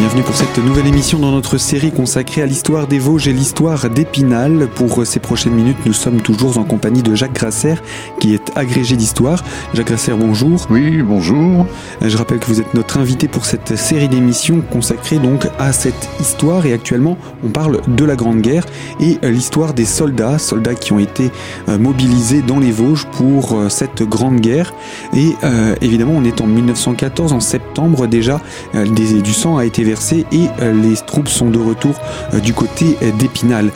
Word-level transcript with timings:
bienvenue 0.00 0.22
pour 0.22 0.34
cette 0.34 0.56
nouvelle 0.56 0.86
émission 0.86 1.18
dans 1.18 1.30
notre 1.30 1.58
série 1.58 1.92
consacrée 1.92 2.40
à 2.40 2.46
l'histoire 2.46 2.86
des 2.86 2.98
Vosges 2.98 3.28
et 3.28 3.34
l'histoire 3.34 3.90
d'Épinal. 3.90 4.66
Pour 4.74 5.04
ces 5.04 5.20
prochaines 5.20 5.52
minutes, 5.52 5.76
nous 5.84 5.92
sommes 5.92 6.22
toujours 6.22 6.56
en 6.56 6.64
compagnie 6.64 7.02
de 7.02 7.14
Jacques 7.14 7.34
Grasser, 7.34 7.74
qui 8.18 8.32
est 8.32 8.56
agrégé 8.56 8.96
d'histoire. 8.96 9.44
Jacques 9.74 9.88
Grasser, 9.88 10.14
bonjour. 10.18 10.66
Oui, 10.70 11.02
bonjour. 11.02 11.66
Je 12.00 12.16
rappelle 12.16 12.38
que 12.38 12.46
vous 12.46 12.62
êtes 12.62 12.72
notre 12.72 12.96
invité 12.96 13.28
pour 13.28 13.44
cette 13.44 13.76
série 13.76 14.08
d'émissions 14.08 14.62
consacrée 14.62 15.18
donc 15.18 15.46
à 15.58 15.70
cette 15.74 16.08
histoire 16.18 16.64
et 16.64 16.72
actuellement 16.72 17.18
on 17.44 17.48
parle 17.48 17.82
de 17.86 18.04
la 18.06 18.16
Grande 18.16 18.40
Guerre 18.40 18.64
et 19.00 19.18
l'histoire 19.22 19.74
des 19.74 19.84
soldats, 19.84 20.38
soldats 20.38 20.76
qui 20.76 20.94
ont 20.94 20.98
été 20.98 21.30
euh, 21.68 21.76
mobilisés 21.76 22.40
dans 22.40 22.58
les 22.58 22.72
Vosges 22.72 23.04
pour 23.12 23.52
euh, 23.52 23.68
cette 23.68 24.02
Grande 24.02 24.40
Guerre. 24.40 24.72
Et 25.14 25.34
euh, 25.44 25.74
évidemment, 25.82 26.14
on 26.16 26.24
est 26.24 26.40
en 26.40 26.46
1914, 26.46 27.34
en 27.34 27.40
septembre 27.40 28.06
déjà, 28.06 28.40
du 28.72 29.34
sang 29.34 29.58
a 29.58 29.66
été 29.66 29.89
et 30.32 30.48
les 30.60 30.96
troupes 31.06 31.28
sont 31.28 31.50
de 31.50 31.58
retour 31.58 31.94
du 32.42 32.52
côté 32.52 32.96
d'Épinal. 33.18 33.70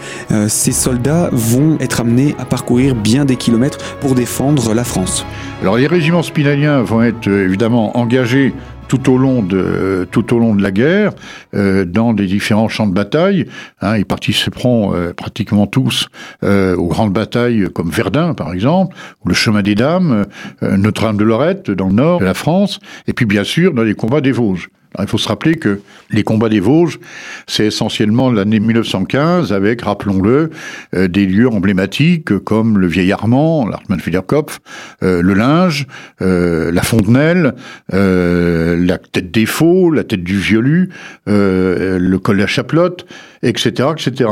Ces 0.49 0.73
soldats 0.73 1.29
vont 1.33 1.77
être 1.81 2.01
amenés 2.01 2.35
à 2.39 2.45
parcourir 2.45 2.95
bien 2.95 3.25
des 3.25 3.37
kilomètres 3.37 3.79
pour 4.01 4.15
défendre 4.15 4.75
la 4.75 4.85
France. 4.85 5.27
Alors 5.63 5.77
les 5.77 5.87
régiments 5.87 6.23
spinaliens 6.23 6.83
vont 6.83 7.03
être 7.03 7.29
évidemment 7.29 7.97
engagés 7.97 8.53
tout 8.89 9.11
au 9.11 9.19
long 9.19 9.43
de 9.43 10.07
tout 10.11 10.35
au 10.35 10.39
long 10.39 10.55
de 10.55 10.63
la 10.63 10.71
guerre 10.71 11.13
euh, 11.55 11.85
dans 11.85 12.13
des 12.13 12.27
différents 12.27 12.69
champs 12.69 12.87
de 12.87 12.93
bataille. 12.93 13.47
Hein, 13.81 13.97
ils 13.97 14.05
participeront 14.05 14.95
euh, 14.95 15.13
pratiquement 15.13 15.67
tous 15.67 16.09
euh, 16.43 16.77
aux 16.77 16.89
grandes 16.89 17.13
batailles 17.13 17.69
comme 17.75 17.91
Verdun 17.91 18.35
par 18.35 18.53
exemple, 18.53 18.97
ou 19.25 19.29
le 19.29 19.35
Chemin 19.35 19.63
des 19.63 19.75
Dames, 19.75 20.27
Notre-Dame 20.63 21.17
de 21.17 21.25
Lorette 21.25 21.71
dans 21.71 21.89
le 21.89 21.95
nord 21.95 22.21
de 22.21 22.25
la 22.25 22.35
France, 22.35 22.79
et 23.07 23.13
puis 23.13 23.27
bien 23.27 23.45
sûr 23.45 23.73
dans 23.73 23.83
les 23.83 23.95
combats 23.95 24.21
des 24.21 24.33
Vosges 24.33 24.69
il 25.01 25.09
faut 25.09 25.19
se 25.19 25.29
rappeler 25.29 25.57
que 25.57 25.81
les 26.11 26.23
combats 26.23 26.49
des 26.49 26.61
Vosges, 26.61 27.01
c'est 27.47 27.67
essentiellement 27.67 28.31
l'année 28.31 28.61
1915 28.61 29.53
avec, 29.53 29.83
rappelons-le, 29.83 30.51
euh, 30.95 31.09
des 31.09 31.27
lieux 31.27 31.49
emblématiques 31.49 32.39
comme 32.39 32.79
le 32.79 32.87
Vieil 32.87 33.11
Armand, 33.13 33.67
l'Artmann 33.67 34.01
Federkopf, 34.01 34.61
euh, 35.03 35.23
le 35.23 35.35
Linge, 35.35 35.87
euh, 36.23 36.71
la 36.71 36.83
Fontenelle, 36.83 37.55
la 37.91 38.99
tête 38.99 39.31
des 39.31 39.47
Faux, 39.47 39.91
la 39.91 40.05
tête 40.05 40.23
du 40.23 40.39
Violu, 40.39 40.91
le 41.27 42.17
col 42.17 42.37
de 42.37 42.43
la 42.43 42.47
Chaplotte, 42.47 43.07
etc., 43.45 43.91
etc. 43.97 44.31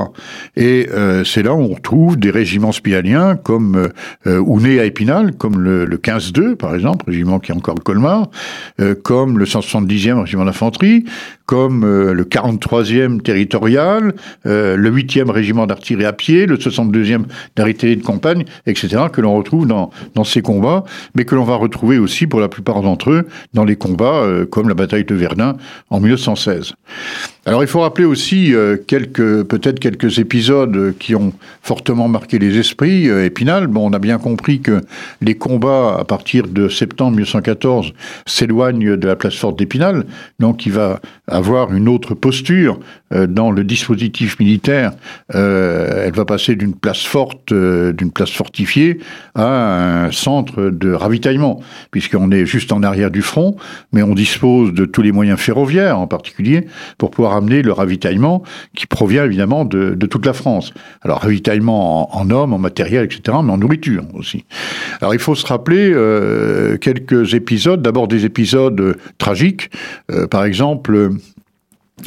Et 0.57 0.89
c'est 1.25 1.43
là 1.43 1.55
où 1.55 1.61
on 1.61 1.75
retrouve 1.75 2.19
des 2.19 2.31
régiments 2.31 2.71
comme 3.45 3.89
ou 4.27 4.61
nés 4.61 4.81
à 4.81 4.85
Épinal, 4.85 5.33
comme 5.37 5.61
le, 5.61 5.85
le 5.85 5.97
15-2 5.97 6.57
par 6.57 6.75
exemple, 6.75 7.07
régiment 7.07 7.39
qui 7.39 7.53
est 7.53 7.55
encore 7.55 7.75
le 7.75 7.83
Colmar, 7.83 8.31
comme 9.03 9.39
le 9.39 9.45
170e 9.45 10.21
régiment 10.21 10.45
d'infanterie, 10.45 11.05
comme 11.53 11.85
euh, 11.85 12.15
le 12.15 12.25
43e 12.25 13.21
territorial, 13.21 14.15
euh, 14.47 14.77
le 14.77 14.91
8e 14.91 15.31
régiment 15.31 15.67
d'artillerie 15.67 16.07
à 16.07 16.13
pied, 16.15 16.47
le 16.47 16.57
62e 16.57 17.25
d'artillerie 17.57 17.99
de 17.99 18.03
campagne, 18.03 18.45
etc., 18.67 19.05
que 19.13 19.21
l'on 19.21 19.37
retrouve 19.37 19.67
dans, 19.67 19.91
dans 20.15 20.25
ces 20.25 20.41
combats, 20.41 20.85
mais 21.15 21.27
que 21.27 21.35
l'on 21.35 21.45
va 21.45 21.57
retrouver 21.57 21.99
aussi 21.99 22.27
pour 22.27 22.41
la 22.41 22.49
plupart 22.49 22.81
d'entre 22.81 23.11
eux 23.11 23.29
dans 23.53 23.65
les 23.65 23.77
combats 23.77 24.23
euh, 24.23 24.47
comme 24.47 24.69
la 24.69 24.75
bataille 24.75 25.05
de 25.05 25.15
Verdun 25.15 25.57
en 25.91 26.01
1916. 26.01 26.73
Alors 27.45 27.65
il 27.65 27.67
faut 27.67 27.81
rappeler 27.81 28.05
aussi 28.05 28.55
quelques 28.87 29.43
peut-être 29.45 29.81
quelques 29.81 30.21
épisodes 30.21 30.95
qui 30.99 31.17
ont 31.17 31.33
fortement 31.63 32.07
marqué 32.07 32.39
les 32.39 32.57
esprits. 32.57 33.07
Épinal, 33.07 33.67
bon, 33.67 33.91
on 33.91 33.93
a 33.93 33.99
bien 33.99 34.19
compris 34.19 34.61
que 34.61 34.81
les 35.21 35.35
combats 35.35 35.97
à 35.99 36.05
partir 36.05 36.47
de 36.47 36.69
septembre 36.69 37.13
1914 37.13 37.95
s'éloignent 38.27 38.97
de 38.97 39.07
la 39.09 39.17
place 39.17 39.35
forte 39.35 39.59
d'Épinal, 39.59 40.05
donc 40.39 40.67
il 40.67 40.73
va 40.73 41.01
avoir 41.27 41.73
une 41.73 41.89
autre 41.89 42.15
posture 42.15 42.79
euh, 43.13 43.27
dans 43.27 43.51
le 43.51 43.65
dispositif 43.65 44.39
militaire. 44.39 44.93
Euh, 45.35 46.05
elle 46.07 46.13
va 46.13 46.25
passer 46.25 46.57
d'une 46.57 46.75
place 46.75 47.03
forte, 47.03 47.53
euh, 47.53 47.93
d'une 47.93 48.11
place 48.11 48.31
fortifiée, 48.31 48.99
à 49.35 50.05
un 50.05 50.13
centre 50.13 50.71
de 50.71 50.93
ravitaillement, 50.93 51.61
puisqu'on 51.91 52.31
est 52.31 52.47
juste 52.47 52.73
en 52.73 52.83
arrière 52.83 53.11
du 53.11 53.23
front, 53.23 53.57
mais 53.93 54.03
on 54.03 54.15
dispose 54.15 54.73
de 54.73 54.85
tous 54.85 55.03
les 55.03 55.13
moyens 55.13 55.39
ferroviaires 55.39 55.99
en 55.99 56.07
particulier 56.07 56.67
pour 56.99 57.11
pouvoir 57.11 57.32
amener 57.37 57.63
le 57.63 57.73
ravitaillement 57.73 58.43
qui 58.75 58.87
provient 58.87 59.25
évidemment 59.25 59.65
de, 59.65 59.95
toute 60.07 60.27
la 60.27 60.33
France. 60.33 60.73
Alors 61.03 61.21
ravitaillement 61.21 62.17
en, 62.17 62.31
hommes, 62.31 62.53
en 62.53 62.59
matériel, 62.59 63.05
etc., 63.05 63.39
mais 63.43 63.53
en 63.53 63.59
nourriture 63.59 64.05
aussi. 64.15 64.45
Alors 65.01 65.15
il 65.15 65.21
faut 65.21 65.35
se 65.35 65.47
rappeler 65.47 65.93
quelques 66.81 67.35
épisodes, 67.35 67.83
d'abord 67.83 68.09
des 68.09 68.25
épisodes 68.25 68.97
tragiques, 69.19 69.71
par 70.31 70.45
exemple 70.45 71.13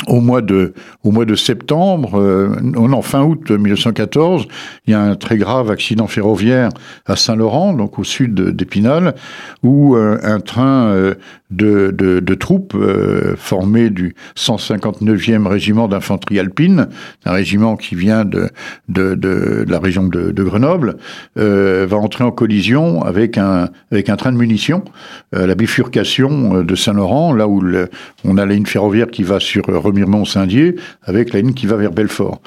au 0.07 0.19
mois 0.19 0.41
de 0.41 0.73
au 1.03 1.11
mois 1.11 1.25
de 1.25 1.35
septembre, 1.35 2.19
euh, 2.19 2.55
non 2.61 3.01
fin 3.01 3.23
août 3.23 3.51
1914, 3.51 4.47
il 4.87 4.91
y 4.91 4.93
a 4.93 5.01
un 5.01 5.15
très 5.15 5.37
grave 5.37 5.71
accident 5.71 6.07
ferroviaire 6.07 6.69
à 7.05 7.15
Saint-Laurent, 7.15 7.73
donc 7.73 7.99
au 7.99 8.03
sud 8.03 8.33
d'Épinal, 8.33 9.15
où 9.63 9.95
euh, 9.95 10.17
un 10.23 10.39
train 10.39 10.87
euh, 10.87 11.15
de, 11.51 11.91
de, 11.91 12.19
de, 12.19 12.33
troupes 12.33 12.73
euh, 12.75 13.35
formé 13.37 13.89
du 13.89 14.15
159e 14.35 15.47
régiment 15.47 15.87
d'infanterie 15.87 16.39
alpine, 16.39 16.87
un 17.25 17.31
régiment 17.31 17.77
qui 17.77 17.95
vient 17.95 18.25
de 18.25 18.49
de, 18.89 19.15
de, 19.15 19.65
la 19.67 19.79
région 19.79 20.03
de, 20.07 20.43
Grenoble, 20.43 20.97
va 21.35 21.97
entrer 21.97 22.23
en 22.23 22.31
collision 22.31 23.03
avec 23.03 23.37
un 23.37 23.69
avec 23.91 24.09
un 24.09 24.15
train 24.15 24.31
de 24.31 24.37
munitions, 24.37 24.83
la 25.31 25.55
bifurcation 25.55 26.63
de 26.63 26.75
Saint-Laurent, 26.75 27.33
là 27.33 27.47
où 27.47 27.63
on 28.23 28.37
a 28.37 28.45
la 28.45 28.53
ligne 28.53 28.65
ferroviaire 28.65 29.07
qui 29.07 29.23
va 29.23 29.39
sur 29.39 29.63
Remiremont-Saint-Dié 29.65 30.75
avec 31.03 31.33
la 31.33 31.41
ligne 31.41 31.53
qui 31.53 31.67
va 31.67 31.75
vers 31.77 31.91
Belfort. 31.91 32.41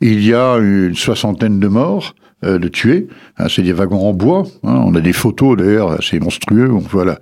Il 0.00 0.24
y 0.24 0.34
a 0.34 0.56
une 0.56 0.94
soixantaine 0.94 1.60
de 1.60 1.68
morts. 1.68 2.14
Euh, 2.44 2.60
de 2.60 2.68
tuer. 2.68 3.08
Hein, 3.38 3.46
c'est 3.50 3.62
des 3.62 3.72
wagons 3.72 4.08
en 4.08 4.12
bois. 4.12 4.44
Hein. 4.62 4.80
on 4.86 4.94
a 4.94 5.00
des 5.00 5.12
photos 5.12 5.56
d'ailleurs 5.56 5.90
assez 5.90 6.20
monstrueux. 6.20 6.70
On 6.70 6.78
voit 6.78 7.18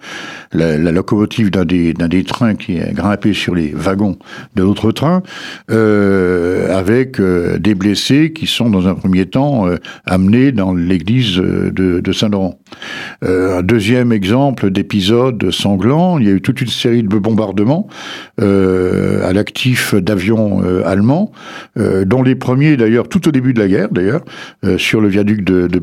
la, 0.53 0.77
locomotive 0.77 1.51
d'un 1.51 1.65
des, 1.65 2.25
trains 2.25 2.55
qui 2.55 2.77
est 2.77 2.93
grimpé 2.93 3.33
sur 3.33 3.55
les 3.55 3.71
wagons 3.71 4.19
de 4.57 4.63
l'autre 4.63 4.93
train, 4.93 5.23
euh, 5.71 6.77
avec 6.77 7.19
euh, 7.19 7.57
des 7.57 7.75
blessés 7.75 8.35
qui 8.35 8.47
sont 8.47 8.69
dans 8.69 8.89
un 8.89 8.95
premier 8.95 9.25
temps 9.25 9.67
amenés 10.05 10.53
dans 10.53 10.75
l'église 10.75 11.37
de, 11.37 11.71
de 11.73 12.13
Saint-Laurent. 12.13 12.59
un 13.23 13.63
deuxième 13.63 14.13
exemple 14.13 14.71
d'épisode 14.71 15.51
sanglant, 15.51 16.19
il 16.19 16.27
y 16.27 16.31
a 16.31 16.33
eu 16.33 16.43
toute 16.43 16.61
une 16.61 16.69
série 16.69 17.03
de 17.03 17.09
bombardements 17.09 17.89
à 18.39 19.33
l'actif 19.33 19.95
d'avions 19.95 20.63
allemands, 20.85 21.33
dont 21.77 22.23
les 22.23 22.35
premiers 22.35 22.77
d'ailleurs 22.77 23.09
tout 23.09 23.27
au 23.29 23.31
début 23.31 23.55
de 23.55 23.61
la 23.61 23.69
guerre 23.69 23.89
d'ailleurs, 23.91 24.23
sur 24.77 25.01
le 25.01 25.06
le 25.07 25.13
viaduc 25.13 25.45
de, 25.45 25.67
de 25.67 25.81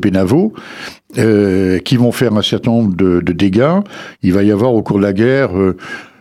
euh, 1.18 1.78
qui 1.78 1.96
vont 1.96 2.12
faire 2.12 2.34
un 2.34 2.42
certain 2.42 2.70
nombre 2.70 2.94
de, 2.94 3.20
dégâts. 3.20 3.80
Il 4.22 4.32
va 4.32 4.42
y 4.42 4.52
avoir 4.52 4.74
au 4.74 4.82
cours 4.82 4.98
de 4.98 5.02
la 5.02 5.12
guerre 5.12 5.56
euh, 5.56 5.76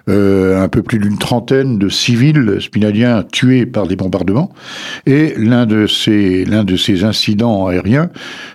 un 0.07 0.67
peu 0.69 0.81
plus 0.81 0.99
d'une 0.99 1.17
trentaine 1.17 1.77
de 1.77 1.89
civils 1.89 2.57
spinaliens 2.59 3.23
tués 3.23 3.65
par 3.65 3.87
des 3.87 3.95
bombardements. 3.95 4.51
Et 5.05 5.33
l'un 5.37 5.65
de 5.65 5.87
ces 5.87 6.45
l'un 6.45 6.63
de 6.63 6.75
ces 6.75 7.03
incidents 7.03 7.67
aériens 7.67 8.09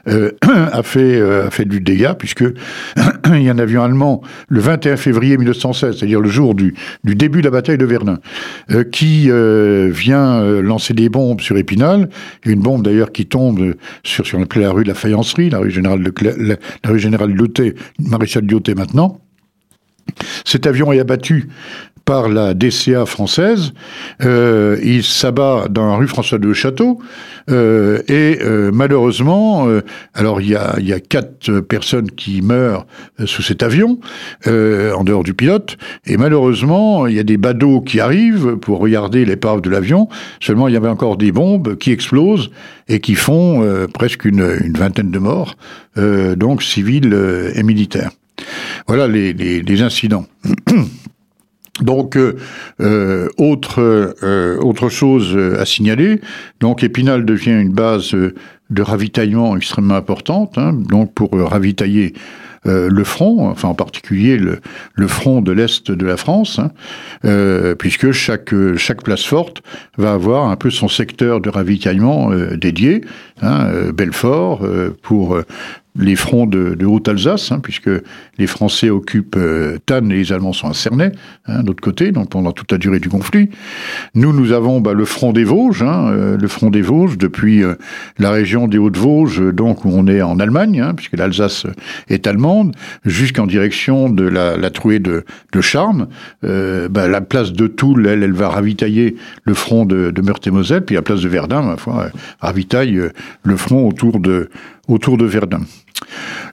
euh, 0.09 0.33
a 0.73 0.83
fait 0.83 1.17
euh, 1.17 1.47
a 1.47 1.51
fait 1.51 1.65
du 1.65 1.81
dégât 1.81 2.15
puisque 2.15 2.45
il 3.35 3.43
y 3.43 3.49
a 3.49 3.53
un 3.53 3.59
avion 3.59 3.83
allemand 3.83 4.23
le 4.49 4.61
21 4.61 4.97
février 4.97 5.37
1916, 5.37 5.97
c'est-à-dire 5.97 6.21
le 6.21 6.29
jour 6.29 6.55
du 6.55 6.75
du 7.05 7.15
début 7.15 7.41
de 7.41 7.47
la 7.47 7.51
bataille 7.51 7.79
de 7.79 7.87
Verdun, 7.87 8.19
qui 8.93 9.31
vient 9.91 10.43
lancer 10.61 10.95
des 10.95 11.09
bombes 11.09 11.41
sur 11.41 11.57
Épinal, 11.57 12.09
une 12.45 12.61
bombe 12.61 12.83
d'ailleurs 12.83 13.13
qui 13.13 13.27
tombe 13.27 13.75
sur 14.03 14.27
sur 14.27 14.39
la 14.39 14.71
rue 14.71 14.83
de 14.83 14.89
la 14.89 14.95
Faïencerie, 14.95 15.51
la 15.51 15.59
rue 15.59 15.71
générale 15.71 16.03
de 16.03 16.13
la, 16.25 16.57
rue 16.91 16.99
générale 16.99 17.31
Lyoté, 17.31 17.75
maréchal 17.99 18.45
Lyoté 18.45 18.75
maintenant. 18.75 19.21
Cet 20.45 20.67
avion 20.67 20.93
est 20.93 21.01
abattu 21.01 21.49
par 22.09 22.31
la 22.31 22.55
DCA 22.55 23.05
française. 23.05 23.75
Euh, 24.25 24.79
il 24.83 25.05
s'abat 25.05 25.67
dans 25.69 25.91
la 25.91 25.97
rue 25.97 26.09
François 26.09 26.39
de 26.39 26.55
Château. 26.55 27.01
Euh, 27.51 28.01
et 28.09 28.39
euh, 28.41 28.71
malheureusement, 28.73 29.69
alors 30.15 30.41
il 30.41 30.49
y 30.49 30.55
a, 30.57 31.01
quatre 31.01 31.61
personnes 31.61 32.11
qui 32.11 32.41
meurent 32.41 32.87
sous 33.27 33.43
cet 33.43 33.63
avion, 33.63 34.01
en 34.47 35.05
dehors 35.05 35.23
du 35.23 35.35
pilote. 35.35 35.77
Et 36.07 36.17
malheureusement, 36.17 37.07
il 37.07 37.15
y 37.15 37.19
a 37.19 37.25
des 37.25 37.37
badauds 37.37 37.83
qui 37.83 38.01
arrivent 38.01 38.57
pour 38.57 38.79
regarder 38.79 39.27
l'épave 39.27 39.61
de 39.61 39.69
l'avion. 39.69 40.09
Seulement, 40.41 40.67
il 40.69 40.73
y 40.73 40.79
avait 40.79 40.89
encore 40.89 41.19
des 41.19 41.31
bombes 41.31 41.77
qui 41.77 41.93
explosent 41.93 42.51
et 42.89 43.01
qui 43.01 43.17
font 43.17 43.87
presque 43.93 44.25
une, 44.25 44.73
vingtaine 44.79 45.11
de 45.11 45.19
morts, 45.19 45.57
donc 45.95 46.63
civils 46.63 47.15
et 47.55 47.63
militaires. 47.63 48.13
Voilà 48.89 49.07
les, 49.07 49.83
incidents. 49.83 50.25
Donc, 51.83 52.17
euh, 52.17 52.37
euh, 52.81 53.29
autre, 53.37 53.81
euh, 53.81 54.59
autre 54.59 54.89
chose 54.89 55.39
à 55.57 55.65
signaler, 55.65 56.21
donc 56.59 56.83
Épinal 56.83 57.25
devient 57.25 57.53
une 57.53 57.73
base 57.73 58.17
de 58.17 58.83
ravitaillement 58.83 59.57
extrêmement 59.57 59.95
importante, 59.95 60.59
hein, 60.59 60.73
donc 60.73 61.15
pour 61.15 61.31
ravitailler 61.39 62.15
le 62.65 63.05
front, 63.05 63.49
enfin 63.49 63.69
en 63.69 63.75
particulier 63.75 64.37
le, 64.37 65.07
front 65.07 65.41
de 65.41 65.53
l'Est 65.53 65.93
de 65.93 66.05
la 66.05 66.17
France, 66.17 66.59
hein, 66.59 67.75
puisque 67.79 68.11
chaque, 68.11 68.53
place 69.05 69.25
forte 69.25 69.63
va 69.97 70.13
avoir 70.15 70.51
un 70.51 70.57
peu 70.57 70.69
son 70.71 70.89
secteur 70.89 71.41
de 71.41 71.49
ravitaillement 71.49 72.31
dédié. 72.57 73.03
Hein, 73.41 73.91
Belfort 73.95 74.67
pour 75.01 75.39
les 75.99 76.17
fronts 76.17 76.47
de, 76.47 76.75
de 76.75 76.87
Haute-Alsace, 76.87 77.53
hein, 77.53 77.61
puisque 77.61 77.91
les 78.39 78.47
Français 78.47 78.89
occupent 78.89 79.37
euh, 79.37 79.79
Tannes 79.85 80.11
et 80.13 80.17
les 80.17 80.33
Allemands 80.33 80.53
sont 80.53 80.69
à 80.69 80.75
Cernay, 80.75 81.13
hein, 81.47 81.63
d'autre 81.63 81.83
côté, 81.83 82.13
donc 82.13 82.31
pendant 82.31 82.53
toute 82.53 82.71
la 82.73 82.79
durée 82.79 83.01
du 83.01 83.09
conflit. 83.09 83.51
Nous, 84.15 84.33
nous 84.33 84.53
avons 84.53 84.81
bah, 84.81 84.93
le 84.93 85.05
front 85.05 85.33
des 85.33 85.45
Vosges, 85.45 85.83
hein, 85.83 86.09
euh, 86.11 86.37
le 86.39 86.49
front 86.49 86.71
des 86.71 86.83
Vosges 86.83 87.19
depuis 87.19 87.65
euh, 87.65 87.75
la 88.19 88.31
région 88.31 88.69
des 88.69 88.79
Hautes-Vosges, 88.79 89.53
donc 89.53 89.85
où 89.85 89.91
on 89.93 90.07
est 90.07 90.23
en 90.23 90.39
Allemagne, 90.39 90.81
hein, 90.81 90.95
puisque 90.95 91.17
l'Alsace 91.17 91.67
est 92.09 92.27
allemande, 92.27 92.75
jusqu'en 93.05 93.47
direction 93.47 94.09
de 94.09 94.25
la, 94.25 94.57
la 94.57 94.71
trouée 94.71 95.01
de, 95.01 95.25
de 95.53 95.61
Charmes. 95.61 96.07
Bah, 96.43 97.09
la 97.09 97.21
place 97.21 97.53
de 97.53 97.67
Toul, 97.67 98.07
elle, 98.07 98.23
elle 98.23 98.33
va 98.33 98.49
ravitailler 98.49 99.17
le 99.45 99.55
front 99.55 99.85
de, 99.85 100.11
de 100.11 100.23
Meurthe-et-Moselle, 100.23 100.85
puis 100.85 100.95
la 100.95 101.03
place 101.03 101.21
de 101.21 101.29
Verdun, 101.29 101.63
ma 101.63 101.77
foi, 101.77 102.11
ravitaille 102.41 103.01
le 103.43 103.57
front 103.57 103.89
autour 103.89 104.21
de 104.21 104.49
autour 104.89 105.17
de 105.19 105.25
Verdun. 105.27 105.61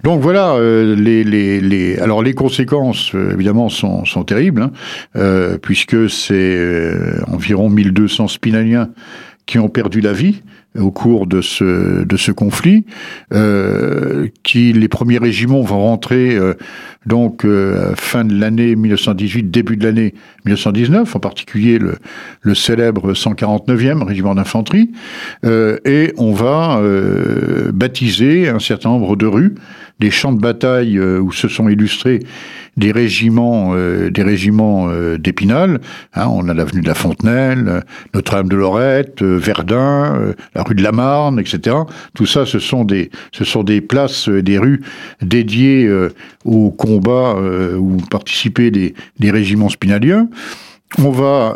Donc 0.04 0.22
voilà, 0.22 0.54
euh, 0.56 0.96
les, 0.96 1.98
alors 2.00 2.24
conséquences 2.36 3.16
euh, 3.16 3.34
évidemment 3.34 3.70
sont, 3.70 4.06
sont 4.06 4.24
terribles, 4.24 4.62
hein, 4.62 4.72
euh, 5.16 5.58
puisque 5.58 6.10
c'est 6.10 6.60
environ 7.28 7.70
1200 7.70 8.28
spinaliens 8.28 8.90
qui 9.46 9.58
ont 9.58 9.70
perdu 9.70 10.02
la 10.02 10.14
vie 10.14 10.44
au 10.80 10.92
cours 10.92 11.28
de 11.28 11.42
ce, 11.42 12.04
de 12.04 12.18
ce 12.18 12.32
conflit, 12.32 12.86
euh, 13.34 14.28
qui 14.44 14.74
les 14.74 14.88
premiers 14.88 15.18
régiments 15.18 15.62
vont 15.62 15.82
rentrer 15.82 16.36
euh, 16.36 16.54
donc 17.06 17.46
euh, 17.46 17.94
fin 17.96 18.26
de 18.26 18.34
l'année 18.34 18.76
1918, 18.76 19.52
début 19.52 19.78
de 19.78 19.86
l'année 19.86 20.14
1919, 20.46 21.16
en 21.16 21.20
particulier 21.20 21.78
le, 21.78 21.98
le 22.42 22.56
célèbre 22.56 23.14
149e 23.14 24.04
régiment 24.04 24.36
d'infanterie, 24.36 24.92
euh, 25.46 25.78
et 25.86 26.14
on 26.18 26.34
va 26.34 26.80
euh, 26.80 27.72
baptiser 27.72 28.50
un 28.50 28.60
certain 28.60 28.90
nombre 28.90 29.16
de 29.16 29.28
rues, 29.28 29.56
des 30.00 30.12
champs 30.12 30.34
de 30.34 30.40
bataille 30.40 31.00
où 31.00 31.32
se 31.32 31.48
sont 31.48 31.70
illustrés 31.70 32.20
des 32.78 32.92
régiments, 32.92 33.72
euh, 33.74 34.10
des 34.10 34.24
euh, 34.24 35.18
d'Épinal. 35.18 35.80
Hein, 36.14 36.28
on 36.30 36.50
a 36.50 36.54
l'avenue 36.54 36.82
de 36.82 36.88
la 36.88 36.94
Fontenelle, 36.94 37.84
Notre-Dame 38.14 38.50
de 38.50 38.56
Lorette, 38.56 39.22
euh, 39.22 39.38
Verdun, 39.38 40.34
la 40.54 40.64
rue 40.64 40.76
de 40.76 40.84
la 40.84 40.92
Marne, 40.92 41.40
etc. 41.40 41.76
Tout 42.14 42.26
ça, 42.26 42.46
ce 42.46 42.60
sont 42.60 42.84
des, 42.84 43.12
ce 43.32 43.46
sont 43.46 43.64
des 43.64 43.82
places, 43.82 44.28
des 44.30 44.58
rues 44.58 44.82
dédiées 45.22 45.90
au 46.44 46.72
combat 46.72 47.36
où 47.78 47.98
participaient 48.10 48.72
des 48.72 49.32
régiments 49.32 49.70
spinaliens. 49.70 50.28
On 50.98 51.12
va 51.12 51.56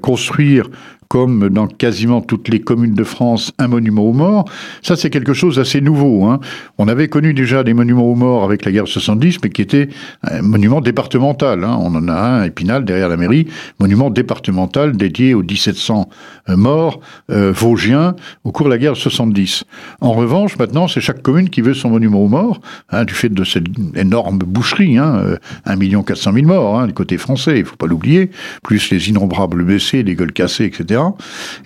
construire 0.00 0.68
comme 1.10 1.48
dans 1.48 1.66
quasiment 1.66 2.20
toutes 2.20 2.48
les 2.48 2.60
communes 2.60 2.94
de 2.94 3.02
France, 3.02 3.50
un 3.58 3.66
monument 3.66 4.04
aux 4.04 4.12
morts. 4.12 4.44
Ça, 4.80 4.94
c'est 4.94 5.10
quelque 5.10 5.34
chose 5.34 5.56
d'assez 5.56 5.80
nouveau. 5.80 6.26
Hein. 6.26 6.38
On 6.78 6.86
avait 6.86 7.08
connu 7.08 7.34
déjà 7.34 7.64
des 7.64 7.74
monuments 7.74 8.04
aux 8.04 8.14
morts 8.14 8.44
avec 8.44 8.64
la 8.64 8.70
guerre 8.70 8.86
70, 8.86 9.38
mais 9.42 9.50
qui 9.50 9.60
était 9.60 9.88
un 10.22 10.40
monument 10.42 10.80
départemental. 10.80 11.64
Hein. 11.64 11.76
On 11.80 11.96
en 11.96 12.06
a 12.06 12.12
un 12.12 12.40
à 12.42 12.46
Épinal, 12.46 12.84
derrière 12.84 13.08
la 13.08 13.16
mairie, 13.16 13.48
monument 13.80 14.08
départemental 14.08 14.96
dédié 14.96 15.34
aux 15.34 15.42
1700 15.42 16.08
euh, 16.48 16.56
morts 16.56 17.00
euh, 17.32 17.50
vosgiens 17.50 18.14
au 18.44 18.52
cours 18.52 18.66
de 18.66 18.70
la 18.70 18.78
guerre 18.78 18.96
70. 18.96 19.64
En 20.00 20.12
revanche, 20.12 20.56
maintenant, 20.58 20.86
c'est 20.86 21.00
chaque 21.00 21.22
commune 21.22 21.50
qui 21.50 21.60
veut 21.60 21.74
son 21.74 21.90
monument 21.90 22.22
aux 22.22 22.28
morts, 22.28 22.60
hein, 22.90 23.04
du 23.04 23.14
fait 23.14 23.30
de 23.30 23.42
cette 23.42 23.66
énorme 23.96 24.38
boucherie, 24.38 24.96
hein, 24.96 25.24
1 25.64 25.74
million 25.74 26.04
400 26.04 26.34
000 26.34 26.46
morts, 26.46 26.86
du 26.86 26.92
côté 26.92 27.18
français, 27.18 27.58
il 27.58 27.64
faut 27.64 27.74
pas 27.74 27.88
l'oublier, 27.88 28.30
plus 28.62 28.90
les 28.90 29.08
innombrables 29.08 29.64
blessés, 29.64 30.04
les 30.04 30.14
gueules 30.14 30.32
cassées, 30.32 30.66
etc. 30.66 30.99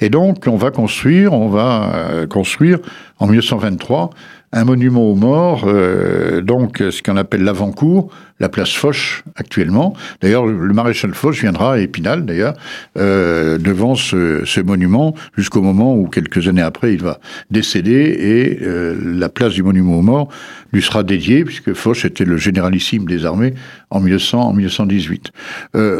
Et 0.01 0.11
donc, 0.11 0.45
on 0.47 0.57
va 0.57 0.71
construire, 0.71 1.33
on 1.33 1.49
va 1.49 1.93
euh, 1.95 2.27
construire 2.27 2.79
en 3.19 3.27
1923 3.27 4.11
un 4.57 4.65
monument 4.65 5.11
aux 5.11 5.17
morts, 5.17 5.65
euh, 5.67 6.41
donc 6.41 6.79
ce 6.79 7.03
qu'on 7.03 7.17
appelle 7.17 7.43
l'avant-cour, 7.43 8.09
la 8.39 8.49
place 8.49 8.73
Foch 8.73 9.25
actuellement. 9.35 9.95
D'ailleurs, 10.21 10.47
le 10.47 10.73
maréchal 10.73 11.13
Foch 11.13 11.35
viendra 11.41 11.75
à 11.75 11.79
Épinal, 11.79 12.25
d'ailleurs, 12.25 12.55
euh, 12.97 13.59
devant 13.59 13.97
ce, 13.97 14.61
monument, 14.61 15.17
jusqu'au 15.37 15.61
moment 15.61 15.97
où, 15.97 16.07
quelques 16.07 16.47
années 16.47 16.63
après, 16.63 16.95
il 16.95 17.03
va 17.03 17.19
décéder 17.51 17.95
et 17.95 18.61
la 18.65 19.29
place 19.29 19.55
du 19.55 19.65
monument 19.65 19.99
aux 19.99 20.03
morts 20.03 20.29
lui 20.73 20.83
sera 20.83 21.03
dédiée, 21.03 21.45
puisque 21.45 21.73
Foch 21.73 22.05
était 22.05 22.25
le 22.25 22.37
généralissime 22.37 23.07
des 23.07 23.27
armées 23.27 23.55
en 23.91 23.99
1900, 23.99 24.41
en 24.41 24.53
1918. 24.53 25.33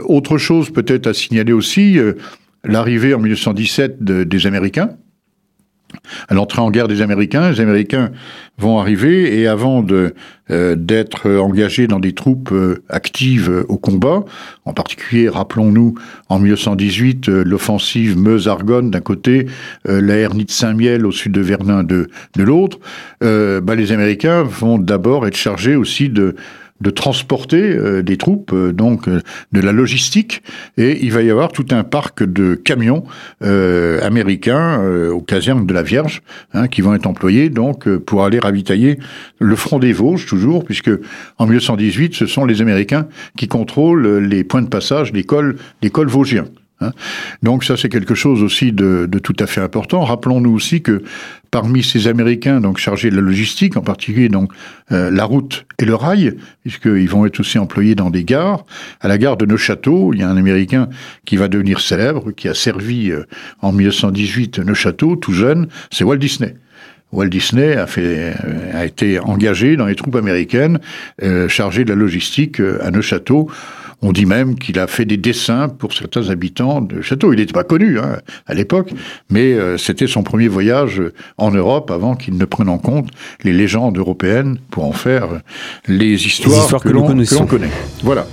autre 0.05 0.39
chose 0.39 0.71
peut-être 0.71 1.09
à 1.09 1.15
signaler 1.15 1.53
aussi, 1.53 1.99
l'arrivée 2.65 3.15
en 3.15 3.19
1917 3.19 4.03
des 4.03 4.47
Américains, 4.47 4.91
à 6.29 6.35
l'entrée 6.35 6.61
en 6.61 6.71
guerre 6.71 6.89
des 6.89 7.03
Américains. 7.03 7.51
Les 7.51 7.61
Américains 7.61 8.11
vont 8.59 8.79
arriver 8.79 9.39
et 9.41 9.47
avant 9.47 9.85
euh, 10.51 10.75
d'être 10.77 11.31
engagés 11.31 11.87
dans 11.87 12.01
des 12.01 12.13
troupes 12.13 12.53
euh, 12.53 12.83
actives 12.89 13.65
au 13.69 13.79
combat, 13.79 14.25
en 14.65 14.73
particulier, 14.73 15.29
rappelons-nous, 15.29 15.95
en 16.29 16.39
1918, 16.39 17.29
euh, 17.29 17.43
l'offensive 17.45 18.19
Meuse-Argonne 18.19 18.91
d'un 18.91 19.01
côté, 19.01 19.47
la 19.85 20.17
hernie 20.17 20.45
de 20.45 20.51
Saint-Miel 20.51 21.07
au 21.07 21.13
sud 21.13 21.33
de 21.33 21.41
Verdun 21.41 21.83
de, 21.83 22.09
de 22.37 22.43
l'autre, 22.43 22.79
bah, 23.21 23.75
les 23.75 23.93
Américains 23.93 24.43
vont 24.43 24.79
d'abord 24.79 25.27
être 25.27 25.37
chargés 25.37 25.77
aussi 25.77 26.09
de 26.09 26.37
de 26.81 26.91
transporter 26.91 27.63
euh, 27.63 28.03
des 28.03 28.17
troupes, 28.17 28.53
euh, 28.53 28.73
donc 28.73 29.09
euh, 29.09 29.21
de 29.53 29.61
la 29.61 29.73
logistique, 29.73 30.43
et 30.77 31.05
il 31.05 31.13
va 31.13 31.23
y 31.23 31.31
avoir 31.31 31.53
tout 31.53 31.67
un 31.71 31.85
parc 31.85 32.25
de 32.25 32.55
camions 32.55 33.05
américains 33.41 34.83
aux 35.11 35.21
casernes 35.21 35.67
de 35.67 35.75
la 35.75 35.83
Vierge, 35.83 36.23
hein, 36.53 36.69
qui 36.69 36.81
vont 36.81 36.95
être 36.95 37.07
employés 37.07 37.49
donc 37.51 37.89
pour 37.99 38.25
aller 38.25 38.39
ravitailler 38.39 38.99
le 39.39 39.57
front 39.57 39.79
des 39.79 39.93
Vosges 39.93 40.27
toujours, 40.27 40.65
puisque 40.65 40.91
en 41.39 41.47
1918, 41.47 42.15
ce 42.15 42.27
sont 42.27 42.45
les 42.45 42.61
Américains 42.61 43.07
qui 43.37 43.49
contrôlent 43.49 44.19
les 44.19 44.45
points 44.45 44.63
de 44.63 44.69
passage 44.69 45.13
des 45.13 45.25
cols, 45.25 45.57
des 45.83 45.91
cols 45.91 46.09
vosgiens. 46.09 46.47
Hein. 46.81 46.91
Donc 47.43 47.63
ça 47.65 47.77
c'est 47.77 47.89
quelque 47.89 48.15
chose 48.15 48.43
aussi 48.43 48.73
de, 48.73 49.09
tout 49.23 49.37
à 49.39 49.47
fait 49.47 49.61
important. 49.61 50.05
Rappelons-nous 50.05 50.53
aussi 50.53 50.83
que 50.83 51.03
parmi 51.51 51.85
ces 51.85 52.09
Américains 52.09 52.61
donc 52.61 52.79
chargés 52.79 53.11
de 53.11 53.17
la 53.17 53.23
logistique, 53.23 53.77
en 53.77 53.83
particulier 53.83 54.29
donc 54.29 54.53
euh, 54.91 55.11
la 55.11 55.25
route 55.25 55.67
et 55.79 55.85
le 55.85 55.95
rail, 55.95 56.37
puisqu'ils 56.63 57.09
vont 57.09 57.27
être 57.27 57.39
aussi 57.39 57.59
employés 57.59 57.95
dans 57.95 58.11
des 58.11 58.25
gares. 58.25 58.65
À 59.01 59.09
la 59.09 59.19
gare 59.19 59.37
de 59.37 59.47
Neuchâteau, 59.47 60.13
il 60.13 60.21
y 60.21 60.23
a 60.23 60.29
un 60.29 60.37
Américain 60.37 60.89
qui 61.25 61.37
va 61.37 61.47
devenir 61.47 61.81
célèbre, 61.81 62.33
qui 62.33 62.49
a 62.49 62.55
servi 62.55 63.11
euh, 63.11 63.25
en 63.63 63.73
1918 63.73 64.59
Neuchâteau, 64.59 65.15
tout 65.15 65.33
jeune, 65.33 65.69
c'est 65.93 66.05
Walt 66.05 66.17
Disney. 66.17 66.57
Walt 67.13 67.29
Disney 67.29 67.77
a, 67.77 67.87
fait, 67.87 68.35
euh, 68.45 68.73
a 68.75 68.85
été 68.85 69.21
engagé 69.21 69.77
dans 69.77 69.87
les 69.87 69.95
troupes 69.95 70.17
américaines, 70.17 70.81
chargé 71.47 71.85
de 71.85 71.91
la 71.91 71.95
logistique 71.95 72.59
à 72.59 72.91
Neuchâteau. 72.91 73.49
On 74.07 74.13
dit 74.13 74.27
même 74.27 74.59
qu'il 74.59 74.79
a 74.79 74.87
fait 74.87 75.07
des 75.07 75.17
dessins 75.17 75.71
pour 75.71 75.95
certains 75.95 76.29
habitants 76.29 76.83
de 76.83 77.01
château. 77.01 77.33
Il 77.33 77.39
n'était 77.39 77.55
pas 77.55 77.65
connu 77.65 77.99
hein, 77.99 78.19
à 78.47 78.53
l'époque, 78.53 78.91
mais 79.31 79.55
euh, 79.55 79.79
c'était 79.79 80.07
son 80.07 80.23
premier 80.23 80.47
voyage 80.47 81.01
en 81.39 81.51
Europe 81.51 81.91
avant 81.91 82.15
qu'il 82.15 82.37
ne 82.37 82.45
prenne 82.45 82.69
en 82.69 82.77
compte 82.77 83.09
les 83.45 83.55
légendes 83.55 83.97
européennes 83.97 84.59
pour 84.71 84.85
en 84.85 84.93
faire 84.93 85.41
les 85.89 86.27
histoires, 86.27 86.83
que, 86.83 86.91
l'on 86.91 87.07
connaît. 87.47 87.71
Voilà. 88.03 88.27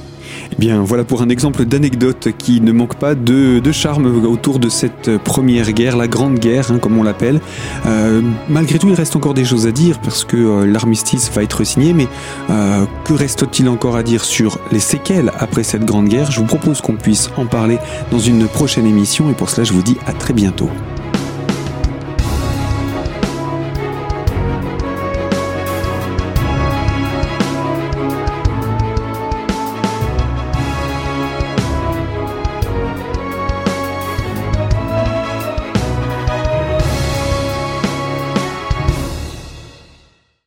Bien, 0.57 0.81
voilà 0.81 1.03
pour 1.03 1.21
un 1.21 1.29
exemple 1.29 1.65
d'anecdote 1.65 2.29
qui 2.37 2.61
ne 2.61 2.71
manque 2.71 2.95
pas 2.95 3.15
de, 3.15 3.61
charme 3.71 4.25
autour 4.25 4.59
de 4.59 4.69
cette 4.69 5.17
première 5.17 5.71
guerre, 5.71 5.95
la 5.95 6.07
Grande 6.07 6.39
Guerre, 6.39 6.71
hein, 6.71 6.77
comme 6.79 6.97
on 6.97 7.03
l'appelle. 7.03 7.39
Euh, 7.85 8.21
malgré 8.49 8.77
tout, 8.77 8.89
il 8.89 8.93
reste 8.93 9.15
encore 9.15 9.33
des 9.33 9.45
choses 9.45 9.65
à 9.65 9.71
dire 9.71 9.99
parce 9.99 10.25
que 10.25 10.37
euh, 10.37 10.65
l'armistice 10.65 11.31
va 11.33 11.41
être 11.41 11.63
signé, 11.63 11.93
mais 11.93 12.07
euh, 12.49 12.85
que 13.05 13.13
reste-t-il 13.13 13.69
encore 13.69 13.95
à 13.95 14.03
dire 14.03 14.23
sur 14.23 14.59
les 14.71 14.79
séquelles 14.79 15.31
après 15.39 15.63
cette 15.63 15.85
Grande 15.85 16.09
Guerre? 16.09 16.31
Je 16.31 16.39
vous 16.39 16.45
propose 16.45 16.81
qu'on 16.81 16.95
puisse 16.95 17.29
en 17.37 17.45
parler 17.45 17.79
dans 18.11 18.19
une 18.19 18.47
prochaine 18.47 18.85
émission 18.85 19.29
et 19.29 19.33
pour 19.33 19.49
cela, 19.49 19.63
je 19.63 19.73
vous 19.73 19.83
dis 19.83 19.97
à 20.05 20.13
très 20.13 20.33
bientôt. 20.33 20.69